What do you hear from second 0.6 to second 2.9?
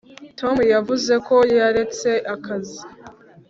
yavuze ko yaretse akazi